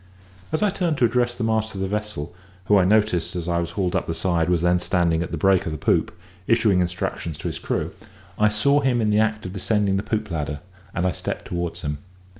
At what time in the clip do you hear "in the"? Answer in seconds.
8.99-9.19